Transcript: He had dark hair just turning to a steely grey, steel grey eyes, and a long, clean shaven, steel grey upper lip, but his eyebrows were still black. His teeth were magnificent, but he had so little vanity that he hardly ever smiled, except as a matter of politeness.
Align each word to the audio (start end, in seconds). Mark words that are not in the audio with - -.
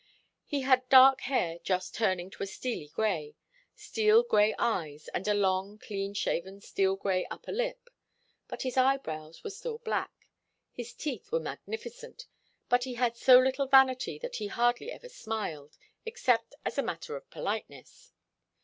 He 0.47 0.61
had 0.61 0.89
dark 0.89 1.21
hair 1.21 1.59
just 1.63 1.93
turning 1.93 2.31
to 2.31 2.41
a 2.41 2.47
steely 2.47 2.87
grey, 2.87 3.35
steel 3.75 4.23
grey 4.23 4.55
eyes, 4.57 5.09
and 5.09 5.27
a 5.27 5.35
long, 5.35 5.77
clean 5.77 6.15
shaven, 6.15 6.59
steel 6.59 6.95
grey 6.95 7.27
upper 7.27 7.51
lip, 7.51 7.87
but 8.47 8.63
his 8.63 8.77
eyebrows 8.77 9.43
were 9.43 9.51
still 9.51 9.77
black. 9.77 10.27
His 10.71 10.95
teeth 10.95 11.31
were 11.31 11.39
magnificent, 11.39 12.25
but 12.67 12.85
he 12.85 12.95
had 12.95 13.15
so 13.15 13.37
little 13.37 13.67
vanity 13.67 14.17
that 14.17 14.37
he 14.37 14.47
hardly 14.47 14.89
ever 14.91 15.07
smiled, 15.07 15.77
except 16.03 16.55
as 16.65 16.79
a 16.79 16.83
matter 16.83 17.15
of 17.15 17.29
politeness. 17.29 18.11